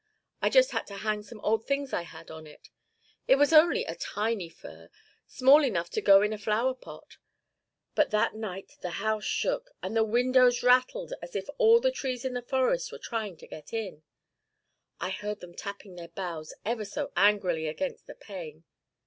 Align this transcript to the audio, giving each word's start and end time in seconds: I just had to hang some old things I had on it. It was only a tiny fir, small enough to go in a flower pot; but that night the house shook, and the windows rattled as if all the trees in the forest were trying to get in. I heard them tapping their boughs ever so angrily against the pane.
I 0.41 0.49
just 0.49 0.71
had 0.71 0.87
to 0.87 0.95
hang 0.97 1.21
some 1.21 1.39
old 1.41 1.67
things 1.67 1.93
I 1.93 2.01
had 2.01 2.31
on 2.31 2.47
it. 2.47 2.71
It 3.27 3.35
was 3.35 3.53
only 3.53 3.85
a 3.85 3.93
tiny 3.93 4.49
fir, 4.49 4.89
small 5.27 5.63
enough 5.63 5.91
to 5.91 6.01
go 6.01 6.23
in 6.23 6.33
a 6.33 6.39
flower 6.39 6.73
pot; 6.73 7.17
but 7.93 8.09
that 8.09 8.33
night 8.33 8.77
the 8.81 8.89
house 8.97 9.25
shook, 9.25 9.69
and 9.83 9.95
the 9.95 10.03
windows 10.03 10.63
rattled 10.63 11.13
as 11.21 11.35
if 11.35 11.45
all 11.59 11.79
the 11.79 11.91
trees 11.91 12.25
in 12.25 12.33
the 12.33 12.41
forest 12.41 12.91
were 12.91 12.97
trying 12.97 13.37
to 13.37 13.47
get 13.47 13.73
in. 13.73 14.01
I 14.99 15.11
heard 15.11 15.39
them 15.39 15.53
tapping 15.53 15.97
their 15.97 16.07
boughs 16.07 16.51
ever 16.65 16.83
so 16.83 17.11
angrily 17.15 17.67
against 17.67 18.07
the 18.07 18.15
pane. 18.15 18.63